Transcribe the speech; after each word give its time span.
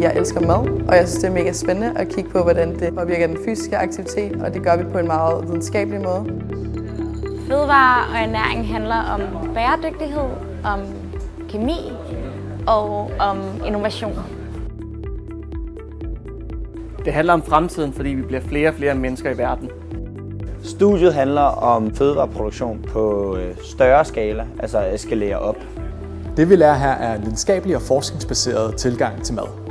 Jeg 0.00 0.16
elsker 0.16 0.40
mad, 0.40 0.88
og 0.88 0.96
jeg 0.96 1.08
synes, 1.08 1.22
det 1.22 1.28
er 1.28 1.34
mega 1.34 1.52
spændende 1.52 1.92
at 1.96 2.08
kigge 2.08 2.30
på, 2.30 2.42
hvordan 2.42 2.78
det 2.78 2.94
påvirker 2.94 3.26
den 3.26 3.38
fysiske 3.44 3.76
aktivitet, 3.76 4.42
og 4.42 4.54
det 4.54 4.62
gør 4.62 4.76
vi 4.76 4.84
på 4.92 4.98
en 4.98 5.06
meget 5.06 5.48
videnskabelig 5.48 6.00
måde. 6.02 6.24
Fødevare 7.48 8.08
og 8.12 8.18
ernæring 8.18 8.68
handler 8.68 8.96
om 8.96 9.20
bæredygtighed, 9.54 10.28
om 10.64 10.80
kemi 11.48 11.92
og 12.66 13.10
om 13.18 13.38
innovation. 13.66 14.12
Det 17.04 17.12
handler 17.12 17.32
om 17.32 17.42
fremtiden, 17.42 17.92
fordi 17.92 18.08
vi 18.08 18.22
bliver 18.22 18.40
flere 18.40 18.68
og 18.68 18.74
flere 18.74 18.94
mennesker 18.94 19.30
i 19.30 19.38
verden. 19.38 19.70
Studiet 20.62 21.14
handler 21.14 21.42
om 21.42 21.94
fødevareproduktion 21.94 22.84
på 22.92 23.36
øh, 23.36 23.54
større 23.64 24.04
skala, 24.04 24.46
altså 24.58 24.90
eskalere 24.94 25.38
op. 25.38 25.56
Det 26.36 26.50
vi 26.50 26.56
lærer 26.56 26.74
her 26.74 26.92
er 26.92 27.14
en 27.14 27.22
videnskabelig 27.22 27.76
og 27.76 27.82
forskningsbaseret 27.82 28.76
tilgang 28.76 29.24
til 29.24 29.34
mad. 29.34 29.67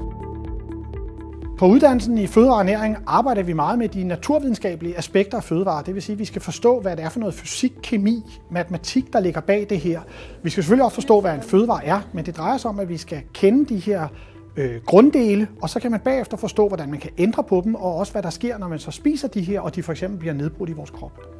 På 1.57 1.65
uddannelsen 1.65 2.17
i 2.17 2.27
fødevare 2.27 2.55
og 2.55 2.59
ernæring 2.59 2.97
arbejder 3.07 3.43
vi 3.43 3.53
meget 3.53 3.79
med 3.79 3.89
de 3.89 4.03
naturvidenskabelige 4.03 4.97
aspekter 4.97 5.37
af 5.37 5.43
fødevare. 5.43 5.83
Det 5.85 5.95
vil 5.95 6.03
sige, 6.03 6.13
at 6.13 6.19
vi 6.19 6.25
skal 6.25 6.41
forstå, 6.41 6.79
hvad 6.79 6.95
det 6.95 7.05
er 7.05 7.09
for 7.09 7.19
noget 7.19 7.35
fysik, 7.35 7.73
kemi, 7.83 8.23
matematik, 8.51 9.13
der 9.13 9.19
ligger 9.19 9.41
bag 9.41 9.65
det 9.69 9.79
her. 9.79 10.01
Vi 10.43 10.49
skal 10.49 10.63
selvfølgelig 10.63 10.85
også 10.85 10.95
forstå, 10.95 11.21
hvad 11.21 11.33
en 11.33 11.41
fødevare 11.41 11.85
er, 11.85 12.01
men 12.13 12.25
det 12.25 12.37
drejer 12.37 12.57
sig 12.57 12.69
om, 12.69 12.79
at 12.79 12.89
vi 12.89 12.97
skal 12.97 13.21
kende 13.33 13.65
de 13.65 13.79
her 13.79 14.07
øh, 14.57 14.81
grunddele, 14.85 15.47
og 15.61 15.69
så 15.69 15.79
kan 15.79 15.91
man 15.91 15.99
bagefter 15.99 16.37
forstå, 16.37 16.67
hvordan 16.67 16.89
man 16.89 16.99
kan 16.99 17.11
ændre 17.17 17.43
på 17.43 17.61
dem, 17.63 17.75
og 17.75 17.95
også 17.95 18.11
hvad 18.11 18.23
der 18.23 18.29
sker, 18.29 18.57
når 18.57 18.67
man 18.67 18.79
så 18.79 18.91
spiser 18.91 19.27
de 19.27 19.41
her, 19.41 19.59
og 19.59 19.75
de 19.75 19.83
for 19.83 19.91
eksempel 19.91 20.19
bliver 20.19 20.33
nedbrudt 20.33 20.69
i 20.69 20.73
vores 20.73 20.89
krop. 20.89 21.36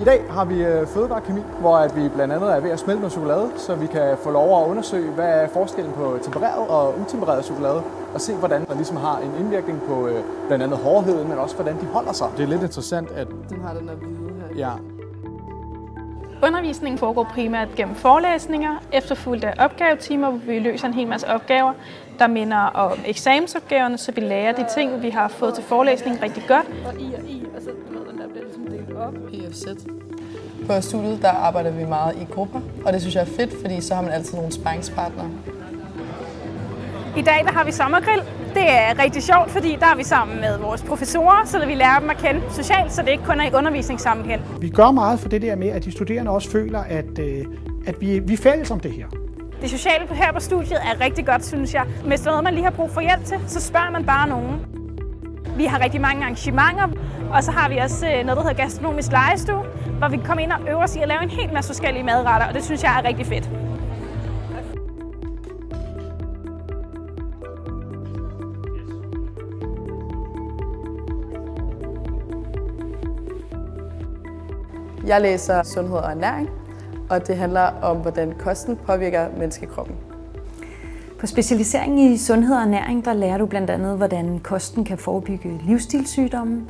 I 0.00 0.04
dag 0.04 0.24
har 0.30 0.44
vi 0.44 0.62
øh, 0.64 0.86
fødevarekemi, 0.86 1.40
hvor 1.60 1.76
at 1.76 1.96
vi 1.96 2.08
blandt 2.08 2.34
andet 2.34 2.52
er 2.56 2.60
ved 2.60 2.70
at 2.70 2.78
smelte 2.78 3.00
noget 3.00 3.12
chokolade, 3.12 3.50
så 3.56 3.74
vi 3.74 3.86
kan 3.86 4.16
få 4.22 4.30
lov 4.30 4.62
at 4.62 4.68
undersøge, 4.68 5.10
hvad 5.10 5.28
er 5.28 5.48
forskellen 5.48 5.92
på 5.92 6.18
tempereret 6.22 6.68
og 6.68 7.00
utempereret 7.00 7.44
chokolade, 7.44 7.82
og 8.14 8.20
se, 8.20 8.34
hvordan 8.34 8.64
der 8.66 8.74
ligesom 8.74 8.96
har 8.96 9.18
en 9.18 9.32
indvirkning 9.40 9.80
på 9.88 10.08
øh, 10.08 10.24
blandt 10.46 10.64
andet 10.64 10.78
hårdheden, 10.78 11.28
men 11.28 11.38
også 11.38 11.54
hvordan 11.54 11.80
de 11.80 11.86
holder 11.86 12.12
sig. 12.12 12.28
Det 12.36 12.42
er 12.42 12.48
lidt 12.48 12.62
interessant, 12.62 13.10
at... 13.10 13.28
Den 13.50 13.60
har 13.60 13.74
den 13.74 13.88
der 13.88 13.94
hvide 13.94 14.32
her. 14.40 14.56
Ja, 14.56 14.70
Undervisningen 16.42 16.98
foregår 16.98 17.24
primært 17.34 17.68
gennem 17.76 17.94
forelæsninger, 17.94 18.76
efterfulgt 18.92 19.44
af 19.44 19.54
opgavetimer, 19.64 20.30
hvor 20.30 20.52
vi 20.52 20.58
løser 20.58 20.86
en 20.86 20.94
hel 20.94 21.08
masse 21.08 21.28
opgaver, 21.28 21.72
der 22.18 22.26
minder 22.26 22.56
om 22.56 22.98
eksamensopgaverne, 23.06 23.98
så 23.98 24.12
vi 24.12 24.20
lærer 24.20 24.52
de 24.52 24.66
ting, 24.74 25.02
vi 25.02 25.10
har 25.10 25.28
fået 25.28 25.54
til 25.54 25.64
forelæsning 25.64 26.22
rigtig 26.22 26.44
godt. 26.48 26.66
Og 26.86 27.00
I 27.00 27.14
og 27.14 27.24
I, 27.28 27.46
altså 27.54 27.70
du 27.70 27.98
ved, 27.98 28.06
den 28.10 28.18
der 28.18 28.28
bliver 28.28 28.44
ligesom 28.44 28.66
delt 28.66 28.96
op. 28.96 29.14
PFZ. 29.50 29.66
På 30.66 30.80
studiet 30.80 31.22
der 31.22 31.30
arbejder 31.30 31.70
vi 31.70 31.84
meget 31.84 32.16
i 32.16 32.24
grupper, 32.34 32.60
og 32.84 32.92
det 32.92 33.00
synes 33.00 33.14
jeg 33.14 33.22
er 33.22 33.26
fedt, 33.36 33.54
fordi 33.60 33.80
så 33.80 33.94
har 33.94 34.02
man 34.02 34.12
altid 34.12 34.34
nogle 34.34 34.52
sparringspartnere. 34.52 35.30
I 37.16 37.22
dag 37.22 37.44
der 37.44 37.52
har 37.52 37.64
vi 37.64 37.72
sommergrill. 37.72 38.22
Det 38.54 38.70
er 38.70 39.02
rigtig 39.02 39.22
sjovt, 39.22 39.50
fordi 39.50 39.76
der 39.80 39.86
er 39.86 39.96
vi 39.96 40.04
sammen 40.04 40.40
med 40.40 40.58
vores 40.58 40.82
professorer, 40.82 41.46
så 41.46 41.66
vi 41.66 41.74
lærer 41.74 41.98
dem 42.00 42.10
at 42.10 42.16
kende 42.16 42.40
socialt, 42.50 42.92
så 42.92 43.02
det 43.02 43.10
ikke 43.10 43.24
kun 43.24 43.40
er 43.40 43.50
i 43.50 43.54
undervisningssammenhæng. 43.54 44.42
Vi 44.60 44.68
gør 44.68 44.90
meget 44.90 45.20
for 45.20 45.28
det 45.28 45.42
der 45.42 45.56
med, 45.56 45.68
at 45.68 45.84
de 45.84 45.92
studerende 45.92 46.30
også 46.30 46.50
føler, 46.50 46.80
at, 46.80 47.18
øh, 47.18 47.44
at 47.86 48.00
vi, 48.00 48.18
vi 48.18 48.32
er 48.32 48.36
fælles 48.38 48.70
om 48.70 48.80
det 48.80 48.92
her. 48.92 49.06
Det 49.62 49.70
sociale 49.70 50.06
her 50.14 50.32
på 50.32 50.40
studiet 50.40 50.78
er 50.92 51.04
rigtig 51.04 51.26
godt, 51.26 51.46
synes 51.46 51.74
jeg. 51.74 51.84
Hvis 52.06 52.20
der 52.20 52.26
er 52.26 52.32
noget, 52.32 52.44
man 52.44 52.54
lige 52.54 52.64
har 52.64 52.70
brug 52.70 52.90
for 52.90 53.00
hjælp 53.00 53.24
til, 53.24 53.36
så 53.46 53.60
spørger 53.60 53.90
man 53.90 54.06
bare 54.06 54.28
nogen. 54.28 54.79
Vi 55.60 55.64
har 55.64 55.84
rigtig 55.84 56.00
mange 56.00 56.22
arrangementer, 56.22 56.88
og 57.32 57.44
så 57.44 57.50
har 57.50 57.68
vi 57.68 57.76
også 57.76 58.06
øh, 58.06 58.12
noget, 58.12 58.36
der 58.36 58.42
hedder 58.42 58.62
gastronomisk 58.62 59.10
legestue, 59.12 59.62
hvor 59.98 60.08
vi 60.08 60.16
kan 60.16 60.26
komme 60.26 60.42
ind 60.42 60.52
og 60.52 60.58
øve 60.68 60.76
os 60.76 60.96
i 60.96 60.98
at 60.98 61.08
lave 61.08 61.22
en 61.22 61.30
hel 61.30 61.52
masse 61.52 61.68
forskellige 61.68 62.04
madretter, 62.04 62.48
og 62.48 62.54
det 62.54 62.64
synes 62.64 62.82
jeg 62.82 62.98
er 62.98 63.08
rigtig 63.08 63.26
fedt. 63.26 63.50
Jeg 75.06 75.20
læser 75.20 75.62
sundhed 75.62 75.96
og 75.96 76.10
ernæring, 76.10 76.50
og 77.10 77.26
det 77.26 77.36
handler 77.36 77.80
om, 77.82 77.96
hvordan 77.96 78.34
kosten 78.38 78.76
påvirker 78.76 79.28
menneskekroppen. 79.36 80.09
På 81.20 81.26
specialiseringen 81.26 82.12
i 82.12 82.18
sundhed 82.18 82.56
og 82.56 82.62
ernæring, 82.62 83.04
der 83.04 83.12
lærer 83.12 83.38
du 83.38 83.46
blandt 83.46 83.70
andet, 83.70 83.96
hvordan 83.96 84.38
kosten 84.38 84.84
kan 84.84 84.98
forebygge 84.98 85.60
livsstilssygdomme, 85.66 86.62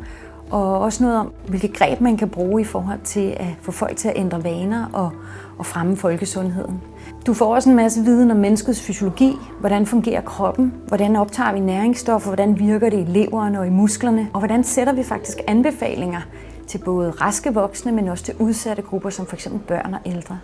og 0.51 0.81
også 0.81 1.03
noget 1.03 1.19
om, 1.19 1.33
hvilke 1.49 1.69
greb 1.69 2.01
man 2.01 2.17
kan 2.17 2.29
bruge 2.29 2.61
i 2.61 2.65
forhold 2.65 3.01
til 3.05 3.37
at 3.41 3.47
få 3.63 3.73
folk 3.73 3.97
til 3.97 4.09
at 4.09 4.15
ændre 4.17 4.45
vaner 4.45 4.87
og, 4.93 5.11
og 5.59 5.67
fremme 5.67 5.97
folkesundheden. 5.97 6.81
Du 7.27 7.35
får 7.35 7.55
også 7.55 7.71
en 7.71 7.77
masse 7.77 8.03
viden 8.03 8.31
om 8.31 8.37
menneskets 8.37 8.83
fysiologi, 8.83 9.37
hvordan 9.61 9.87
fungerer 9.87 10.21
kroppen, 10.21 10.75
hvordan 10.87 11.17
optager 11.17 11.53
vi 11.53 11.61
næringsstoffer, 11.61 12.29
hvordan 12.29 12.59
virker 12.59 12.91
det 12.91 12.99
i 12.99 13.05
leveren 13.11 13.55
og 13.57 13.67
i 13.67 13.71
musklerne, 13.71 14.29
og 14.33 14.41
hvordan 14.41 14.65
sætter 14.65 14.93
vi 14.93 15.03
faktisk 15.03 15.39
anbefalinger 15.47 16.21
til 16.67 16.79
både 16.79 17.11
raske 17.11 17.55
voksne, 17.55 17.93
men 17.93 18.09
også 18.09 18.25
til 18.25 18.35
udsatte 18.39 18.83
grupper, 18.83 19.11
som 19.11 19.27
f.eks. 19.27 19.49
børn 19.69 19.95
og 19.95 20.01
ældre. 20.07 20.39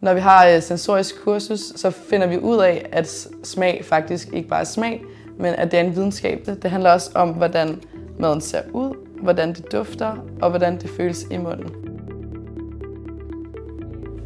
Når 0.00 0.14
vi 0.14 0.20
har 0.20 0.46
øh, 0.46 0.62
sensorisk 0.62 1.24
kursus, 1.24 1.60
så 1.60 1.90
finder 1.90 2.26
vi 2.26 2.38
ud 2.38 2.58
af, 2.58 2.88
at 2.92 3.28
smag 3.42 3.84
faktisk 3.84 4.32
ikke 4.32 4.48
bare 4.48 4.60
er 4.60 4.64
smag, 4.64 5.04
men 5.38 5.54
at 5.54 5.70
det 5.70 5.80
er 5.80 5.84
en 5.84 5.96
videnskab. 5.96 6.46
Det 6.62 6.70
handler 6.70 6.92
også 6.92 7.10
om, 7.14 7.28
hvordan 7.28 7.80
maden 8.18 8.40
ser 8.40 8.62
ud, 8.72 8.94
hvordan 9.22 9.48
det 9.48 9.72
dufter 9.72 10.16
og 10.42 10.50
hvordan 10.50 10.80
det 10.80 10.90
føles 10.90 11.26
i 11.30 11.36
munden. 11.36 11.70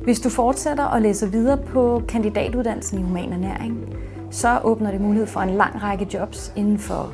Hvis 0.05 0.21
du 0.21 0.29
fortsætter 0.29 0.85
og 0.85 1.03
læser 1.03 1.27
videre 1.27 1.59
på 1.59 2.03
kandidatuddannelsen 2.09 2.99
i 2.99 3.03
human 3.03 3.33
ernæring, 3.33 3.97
så 4.31 4.61
åbner 4.65 4.91
det 4.91 5.01
mulighed 5.01 5.27
for 5.27 5.41
en 5.41 5.51
lang 5.51 5.83
række 5.83 6.09
jobs 6.15 6.53
inden 6.57 6.79
for 6.79 7.13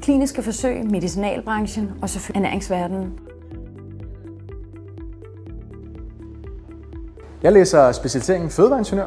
kliniske 0.00 0.42
forsøg, 0.42 0.84
medicinalbranchen 0.90 1.90
og 2.02 2.10
selvfølgelig 2.10 2.46
ernæringsverdenen. 2.46 3.18
Jeg 7.42 7.52
læser 7.52 7.92
specialiseringen 7.92 8.50
fødevareingeniør, 8.50 9.06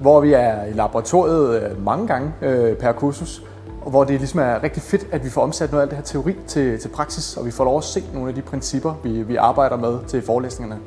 hvor 0.00 0.20
vi 0.20 0.32
er 0.32 0.64
i 0.64 0.72
laboratoriet 0.72 1.62
øh, 1.62 1.84
mange 1.84 2.06
gange 2.06 2.32
øh, 2.42 2.76
per 2.76 2.92
kursus, 2.92 3.42
og 3.80 3.90
hvor 3.90 4.04
det 4.04 4.18
ligesom 4.18 4.40
er 4.40 4.62
rigtig 4.62 4.82
fedt, 4.82 5.06
at 5.12 5.24
vi 5.24 5.30
får 5.30 5.42
omsat 5.42 5.70
noget 5.72 5.82
af 5.82 5.88
det 5.88 5.96
her 5.96 6.04
teori 6.04 6.36
til, 6.46 6.78
til 6.78 6.88
praksis, 6.88 7.36
og 7.36 7.46
vi 7.46 7.50
får 7.50 7.64
lov 7.64 7.78
at 7.78 7.84
se 7.84 8.04
nogle 8.14 8.28
af 8.28 8.34
de 8.34 8.42
principper, 8.42 8.94
vi, 9.02 9.22
vi 9.22 9.36
arbejder 9.36 9.76
med 9.76 9.98
til 10.06 10.22
forelæsningerne. 10.22 10.80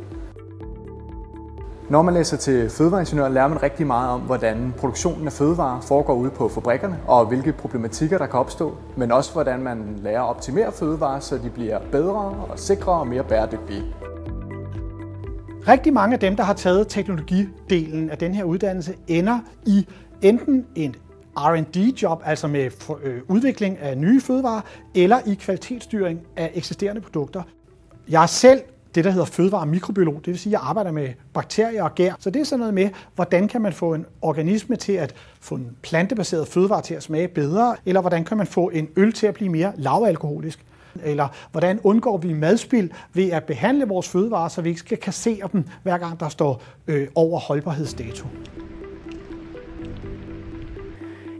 Når 1.89 2.01
man 2.01 2.13
læser 2.13 2.37
til 2.37 2.69
fødevareingeniør, 2.69 3.27
lærer 3.27 3.47
man 3.47 3.63
rigtig 3.63 3.87
meget 3.87 4.09
om, 4.09 4.21
hvordan 4.21 4.73
produktionen 4.77 5.27
af 5.27 5.33
fødevarer 5.33 5.81
foregår 5.81 6.13
ude 6.13 6.29
på 6.29 6.49
fabrikkerne, 6.49 6.97
og 7.07 7.25
hvilke 7.25 7.51
problematikker 7.53 8.17
der 8.17 8.25
kan 8.25 8.39
opstå, 8.39 8.73
men 8.95 9.11
også 9.11 9.33
hvordan 9.33 9.59
man 9.59 9.99
lærer 10.03 10.21
at 10.21 10.29
optimere 10.29 10.71
fødevarer, 10.71 11.19
så 11.19 11.37
de 11.37 11.49
bliver 11.49 11.79
bedre 11.91 12.35
og 12.49 12.59
sikrere 12.59 12.99
og 12.99 13.07
mere 13.07 13.23
bæredygtige. 13.23 13.83
Rigtig 15.67 15.93
mange 15.93 16.13
af 16.13 16.19
dem, 16.19 16.35
der 16.35 16.43
har 16.43 16.53
taget 16.53 16.87
teknologidelen 16.87 18.09
af 18.09 18.17
den 18.17 18.35
her 18.35 18.43
uddannelse, 18.43 18.95
ender 19.07 19.39
i 19.65 19.87
enten 20.21 20.65
en 20.75 20.95
R&D-job, 21.37 22.21
altså 22.25 22.47
med 22.47 22.71
øh, 23.03 23.21
udvikling 23.27 23.79
af 23.79 23.97
nye 23.97 24.21
fødevarer, 24.21 24.61
eller 24.95 25.19
i 25.25 25.33
kvalitetsstyring 25.33 26.19
af 26.35 26.51
eksisterende 26.53 27.01
produkter. 27.01 27.43
Jeg 28.09 28.23
er 28.23 28.27
selv 28.27 28.61
det, 28.95 29.03
der 29.03 29.11
hedder 29.11 29.25
fødevare-mikrobiolog, 29.25 30.15
Det 30.15 30.27
vil 30.27 30.39
sige, 30.39 30.55
at 30.55 30.61
jeg 30.61 30.69
arbejder 30.69 30.91
med 30.91 31.09
bakterier 31.33 31.83
og 31.83 31.95
gær. 31.95 32.13
Så 32.19 32.29
det 32.29 32.39
er 32.39 32.45
sådan 32.45 32.59
noget 32.59 32.73
med, 32.73 32.89
hvordan 33.15 33.47
kan 33.47 33.61
man 33.61 33.73
få 33.73 33.93
en 33.93 34.05
organisme 34.21 34.75
til 34.75 34.93
at 34.93 35.15
få 35.41 35.55
en 35.55 35.77
plantebaseret 35.81 36.47
fødevare 36.47 36.81
til 36.81 36.93
at 36.93 37.03
smage 37.03 37.27
bedre, 37.27 37.75
eller 37.85 38.01
hvordan 38.01 38.25
kan 38.25 38.37
man 38.37 38.47
få 38.47 38.69
en 38.69 38.87
øl 38.95 39.13
til 39.13 39.27
at 39.27 39.33
blive 39.33 39.49
mere 39.49 39.73
lavalkoholisk. 39.75 40.65
Eller 41.03 41.27
hvordan 41.51 41.79
undgår 41.83 42.17
vi 42.17 42.33
madspild 42.33 42.89
ved 43.13 43.31
at 43.31 43.43
behandle 43.43 43.87
vores 43.87 44.09
fødevarer, 44.09 44.47
så 44.47 44.61
vi 44.61 44.69
ikke 44.69 44.79
skal 44.79 44.97
kassere 44.97 45.49
dem, 45.53 45.63
hver 45.83 45.97
gang 45.97 46.19
der 46.19 46.29
står 46.29 46.61
øh, 46.87 47.07
over 47.15 47.39
holdbarhedsdato. 47.39 48.27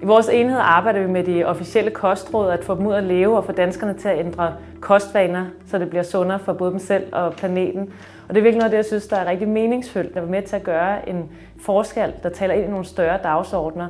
I 0.01 0.05
vores 0.05 0.29
enhed 0.29 0.57
arbejder 0.61 0.99
vi 1.01 1.07
med 1.07 1.23
de 1.23 1.43
officielle 1.43 1.91
kostråd, 1.91 2.51
at 2.51 2.63
få 2.63 2.75
dem 2.75 2.87
ud 2.87 2.93
at 2.93 3.03
leve 3.03 3.37
og 3.37 3.45
få 3.45 3.51
danskerne 3.51 3.93
til 3.93 4.07
at 4.07 4.19
ændre 4.19 4.53
kostvaner, 4.79 5.45
så 5.67 5.79
det 5.79 5.89
bliver 5.89 6.03
sundere 6.03 6.39
for 6.39 6.53
både 6.53 6.71
dem 6.71 6.79
selv 6.79 7.03
og 7.11 7.33
planeten. 7.33 7.89
Og 8.27 8.35
det 8.35 8.37
er 8.37 8.43
virkelig 8.43 8.59
noget 8.59 8.63
af 8.63 8.69
det, 8.69 8.77
jeg 8.77 8.85
synes, 8.85 9.07
der 9.07 9.15
er 9.15 9.29
rigtig 9.29 9.47
meningsfuldt, 9.47 10.09
at 10.09 10.15
være 10.15 10.31
med 10.31 10.41
til 10.41 10.55
at 10.55 10.63
gøre 10.63 11.09
en 11.09 11.29
forskel, 11.59 12.13
der 12.23 12.29
taler 12.29 12.53
ind 12.53 12.65
i 12.65 12.69
nogle 12.69 12.85
større 12.85 13.19
dagsordner. 13.23 13.87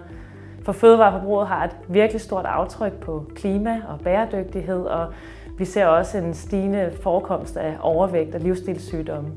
For 0.64 0.72
fødevareforbruget 0.72 1.48
har 1.48 1.64
et 1.64 1.72
virkelig 1.90 2.22
stort 2.22 2.46
aftryk 2.46 2.94
på 2.94 3.26
klima 3.36 3.82
og 3.90 4.00
bæredygtighed, 4.00 4.86
og 4.86 5.08
vi 5.58 5.66
ser 5.66 5.86
også 5.86 6.18
en 6.18 6.34
stigende 6.34 6.92
forekomst 7.04 7.58
af 7.58 7.78
overvægt 7.82 8.36
og 8.36 8.42
livsstilssygdomme. 8.42 9.32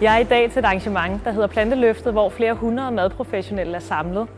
Jeg 0.00 0.14
er 0.14 0.18
i 0.18 0.24
dag 0.24 0.50
til 0.50 0.58
et 0.58 0.64
arrangement, 0.64 1.24
der 1.24 1.30
hedder 1.30 1.46
Planteløftet, 1.46 2.12
hvor 2.12 2.28
flere 2.28 2.54
hundrede 2.54 2.90
madprofessionelle 2.90 3.74
er 3.74 3.80
samlet. 3.80 4.28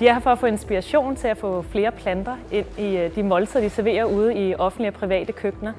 De 0.00 0.08
er 0.08 0.12
her 0.12 0.20
for 0.20 0.30
at 0.30 0.38
få 0.38 0.46
inspiration 0.46 1.16
til 1.16 1.28
at 1.28 1.36
få 1.36 1.62
flere 1.62 1.92
planter 1.92 2.36
ind 2.52 2.66
i 2.78 2.96
øh, 2.96 3.14
de 3.14 3.22
måltider, 3.22 3.60
de 3.64 3.70
serverer 3.70 4.04
ude 4.04 4.34
i 4.34 4.54
offentlige 4.54 4.90
og 4.90 4.94
private 4.94 5.32
køkkener. 5.32 5.72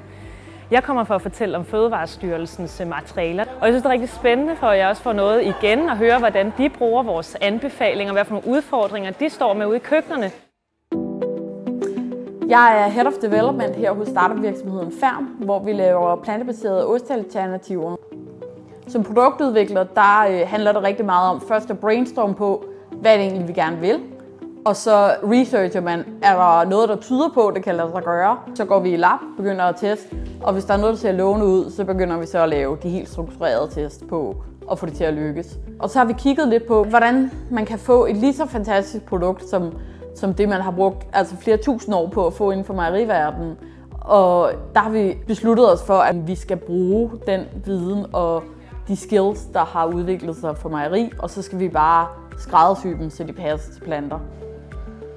Jeg 0.71 0.83
kommer 0.83 1.03
for 1.03 1.15
at 1.15 1.21
fortælle 1.21 1.57
om 1.57 1.65
Fødevarestyrelsens 1.65 2.81
øh, 2.81 2.88
materialer, 2.88 3.44
og 3.62 3.65
jeg 3.68 3.74
synes, 3.74 3.83
det 3.83 3.89
er 3.89 3.94
rigtig 3.94 4.09
spændende, 4.09 4.56
for 4.56 4.68
at 4.68 4.79
jeg 4.79 4.88
også 4.88 5.01
får 5.01 5.13
noget 5.13 5.41
igen 5.44 5.89
og 5.89 5.97
høre, 5.97 6.19
hvordan 6.19 6.53
de 6.57 6.69
bruger 6.69 7.03
vores 7.03 7.38
anbefalinger, 7.41 8.13
hvad 8.13 8.25
for 8.25 8.33
nogle 8.33 8.47
udfordringer 8.47 9.12
de 9.12 9.29
står 9.29 9.53
med 9.53 9.65
ude 9.65 9.77
i 9.77 9.79
køkkenerne. 9.79 10.31
Jeg 12.49 12.83
er 12.83 12.88
Head 12.88 13.05
of 13.05 13.13
Development 13.21 13.75
her 13.75 13.91
hos 13.91 14.07
startup-virksomheden 14.07 14.91
Færm, 14.99 15.23
hvor 15.23 15.59
vi 15.59 15.73
laver 15.73 16.15
plantebaserede 16.15 16.88
ostalternativer. 16.88 17.95
Som 18.88 19.03
produktudvikler, 19.03 19.83
der 19.83 20.27
øh, 20.29 20.47
handler 20.47 20.71
det 20.71 20.83
rigtig 20.83 21.05
meget 21.05 21.29
om 21.29 21.41
først 21.47 21.71
at 21.71 21.79
brainstorme 21.79 22.33
på, 22.33 22.65
hvad 22.91 23.13
det 23.13 23.21
egentlig 23.21 23.47
vi 23.47 23.53
gerne 23.53 23.77
vil. 23.77 23.99
Og 24.65 24.75
så 24.75 25.11
researcher 25.23 25.81
man, 25.81 26.05
er 26.21 26.35
der 26.35 26.69
noget, 26.69 26.89
der 26.89 26.95
tyder 26.95 27.29
på, 27.33 27.51
det 27.55 27.63
kan 27.63 27.75
lade 27.75 27.91
sig 27.91 28.03
gøre. 28.03 28.38
Så 28.55 28.65
går 28.65 28.79
vi 28.79 28.93
i 28.93 28.97
lab, 28.97 29.19
begynder 29.38 29.63
at 29.63 29.75
teste, 29.75 30.15
og 30.43 30.53
hvis 30.53 30.65
der 30.65 30.73
er 30.73 30.77
noget, 30.77 30.93
der 30.93 31.00
ser 31.00 31.11
lovende 31.11 31.45
ud, 31.45 31.71
så 31.71 31.85
begynder 31.85 32.17
vi 32.17 32.25
så 32.25 32.39
at 32.39 32.50
lave 32.50 32.77
de 32.83 32.89
helt 32.89 33.09
strukturerede 33.09 33.71
test 33.71 34.07
på 34.07 34.35
at 34.71 34.79
få 34.79 34.85
det 34.85 34.93
til 34.93 35.03
at 35.03 35.13
lykkes. 35.13 35.57
Og 35.79 35.89
så 35.89 36.00
har 36.00 36.05
vi 36.05 36.13
kigget 36.13 36.47
lidt 36.47 36.67
på, 36.67 36.83
hvordan 36.83 37.31
man 37.51 37.65
kan 37.65 37.79
få 37.79 38.05
et 38.05 38.17
lige 38.17 38.33
så 38.33 38.45
fantastisk 38.45 39.05
produkt, 39.05 39.50
som 39.50 39.73
som 40.17 40.33
det, 40.33 40.49
man 40.49 40.61
har 40.61 40.71
brugt 40.71 41.07
altså 41.13 41.35
flere 41.35 41.57
tusind 41.57 41.95
år 41.95 42.09
på 42.09 42.27
at 42.27 42.33
få 42.33 42.51
inden 42.51 42.65
for 42.65 42.73
mejeriverdenen. 42.73 43.57
Og 44.01 44.51
der 44.73 44.79
har 44.79 44.89
vi 44.89 45.17
besluttet 45.27 45.73
os 45.73 45.83
for, 45.83 45.97
at 45.97 46.27
vi 46.27 46.35
skal 46.35 46.57
bruge 46.57 47.11
den 47.27 47.41
viden 47.65 48.05
og 48.13 48.43
de 48.87 48.95
skills, 48.95 49.45
der 49.53 49.65
har 49.65 49.85
udviklet 49.85 50.35
sig 50.35 50.57
for 50.57 50.69
mejeri, 50.69 51.11
og 51.19 51.29
så 51.29 51.41
skal 51.41 51.59
vi 51.59 51.69
bare 51.69 52.07
skræddersy 52.37 52.87
dem, 52.87 53.09
så 53.09 53.23
de 53.23 53.33
passer 53.33 53.73
til 53.73 53.81
planter. 53.81 54.19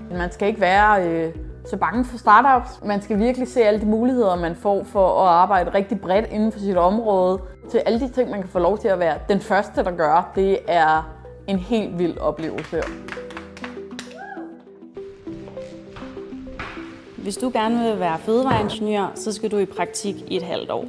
Men 0.09 0.19
man 0.19 0.33
skal 0.33 0.49
ikke 0.49 0.61
være 0.61 1.09
øh, 1.09 1.35
så 1.65 1.77
bange 1.77 2.05
for 2.05 2.19
startups. 2.19 2.81
Man 2.85 3.03
skal 3.03 3.19
virkelig 3.19 3.49
se 3.49 3.63
alle 3.63 3.81
de 3.81 3.87
muligheder, 3.87 4.37
man 4.37 4.55
får 4.55 4.85
for 4.85 5.23
at 5.23 5.29
arbejde 5.29 5.71
rigtig 5.75 6.01
bredt 6.01 6.27
inden 6.31 6.53
for 6.53 6.59
sit 6.59 6.77
område. 6.77 7.41
Til 7.71 7.79
alle 7.79 8.01
de 8.01 8.09
ting, 8.09 8.31
man 8.31 8.41
kan 8.41 8.51
få 8.51 8.59
lov 8.59 8.79
til 8.79 8.89
at 8.89 8.99
være 8.99 9.19
den 9.29 9.41
første, 9.41 9.85
der 9.85 9.91
gør, 9.91 10.33
det 10.35 10.59
er 10.69 11.11
en 11.47 11.59
helt 11.59 11.99
vild 11.99 12.19
oplevelse. 12.19 12.83
Hvis 17.23 17.37
du 17.37 17.51
gerne 17.53 17.91
vil 17.91 18.01
være 18.01 18.19
fødevareingeniør, 18.19 19.13
så 19.15 19.33
skal 19.33 19.51
du 19.51 19.59
i 19.59 19.65
praktik 19.65 20.15
i 20.29 20.37
et 20.37 20.43
halvt 20.43 20.71
år. 20.71 20.85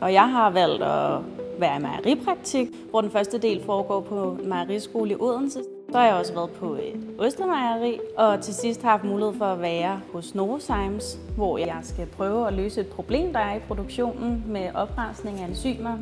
Og 0.00 0.12
jeg 0.12 0.30
har 0.30 0.50
valgt 0.50 0.82
at 0.82 1.18
være 1.58 1.76
i 1.76 1.80
mejeripraktik, 1.80 2.68
hvor 2.90 3.00
den 3.00 3.10
første 3.10 3.38
del 3.38 3.62
foregår 3.66 4.00
på 4.00 4.36
mejeriskole 4.44 5.10
i 5.10 5.16
Odense. 5.20 5.58
Så 5.92 5.98
har 5.98 6.06
jeg 6.06 6.14
også 6.14 6.34
været 6.34 6.50
på 6.50 6.74
et 6.74 6.94
ostemejeri, 7.18 7.98
og 8.18 8.40
til 8.40 8.54
sidst 8.54 8.82
har 8.82 8.88
jeg 8.88 8.92
haft 8.92 9.04
mulighed 9.04 9.34
for 9.38 9.44
at 9.44 9.60
være 9.60 10.00
hos 10.12 10.34
Novozymes, 10.34 11.18
hvor 11.36 11.58
jeg 11.58 11.78
skal 11.82 12.06
prøve 12.06 12.46
at 12.46 12.52
løse 12.52 12.80
et 12.80 12.86
problem, 12.86 13.32
der 13.32 13.40
er 13.40 13.56
i 13.56 13.60
produktionen 13.68 14.44
med 14.46 14.68
oprensning 14.74 15.40
af 15.40 15.48
enzymer. 15.48 15.98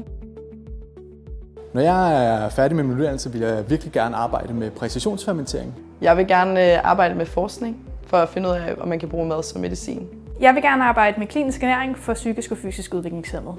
Når 1.72 1.80
jeg 1.80 2.24
er 2.24 2.48
færdig 2.48 2.76
med 2.76 2.84
min 2.84 2.98
uddannelse, 2.98 3.32
vil 3.32 3.40
jeg 3.40 3.70
virkelig 3.70 3.92
gerne 3.92 4.16
arbejde 4.16 4.54
med 4.54 4.70
præcisionsfermentering. 4.70 5.74
Jeg 6.00 6.16
vil 6.16 6.26
gerne 6.26 6.72
øh, 6.72 6.80
arbejde 6.84 7.14
med 7.14 7.26
forskning 7.26 7.89
for 8.10 8.16
at 8.16 8.28
finde 8.28 8.48
ud 8.48 8.54
af, 8.54 8.74
om 8.80 8.88
man 8.88 8.98
kan 8.98 9.08
bruge 9.08 9.28
mad 9.28 9.42
som 9.42 9.60
medicin. 9.60 10.08
Jeg 10.40 10.54
vil 10.54 10.62
gerne 10.62 10.84
arbejde 10.84 11.18
med 11.18 11.26
klinisk 11.26 11.62
ernæring 11.62 11.98
for 11.98 12.14
psykisk 12.14 12.50
og 12.50 12.58
fysisk 12.58 12.94
udviklingshemmede. 12.94 13.54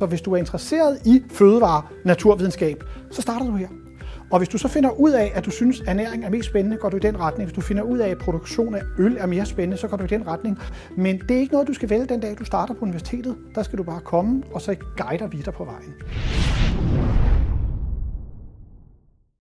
Så 0.00 0.06
hvis 0.06 0.20
du 0.20 0.32
er 0.32 0.36
interesseret 0.36 0.98
i 1.06 1.22
fødevare, 1.30 1.82
naturvidenskab, 2.04 2.84
så 3.10 3.22
starter 3.22 3.46
du 3.46 3.56
her. 3.56 3.68
Og 4.30 4.38
hvis 4.38 4.48
du 4.48 4.58
så 4.58 4.68
finder 4.68 4.90
ud 4.90 5.10
af, 5.10 5.32
at 5.34 5.44
du 5.44 5.50
synes, 5.50 5.80
at 5.80 5.88
ernæring 5.88 6.24
er 6.24 6.30
mest 6.30 6.48
spændende, 6.48 6.76
går 6.76 6.88
du 6.88 6.96
i 6.96 7.00
den 7.00 7.20
retning. 7.20 7.46
Hvis 7.46 7.54
du 7.54 7.60
finder 7.60 7.82
ud 7.82 7.98
af, 7.98 8.08
at 8.08 8.18
produktion 8.18 8.74
af 8.74 8.82
øl 8.98 9.16
er 9.20 9.26
mere 9.26 9.46
spændende, 9.46 9.76
så 9.76 9.88
går 9.88 9.96
du 9.96 10.04
i 10.04 10.06
den 10.06 10.26
retning. 10.26 10.58
Men 10.96 11.18
det 11.18 11.30
er 11.36 11.40
ikke 11.40 11.52
noget, 11.52 11.68
du 11.68 11.74
skal 11.74 11.90
vælge 11.90 12.06
den 12.06 12.20
dag, 12.20 12.36
du 12.38 12.44
starter 12.44 12.74
på 12.74 12.80
universitetet. 12.80 13.36
Der 13.54 13.62
skal 13.62 13.78
du 13.78 13.82
bare 13.82 14.00
komme, 14.00 14.42
og 14.52 14.60
så 14.60 14.76
guider 14.96 15.26
vi 15.26 15.36
dig 15.36 15.54
på 15.54 15.64
vejen. 15.64 15.94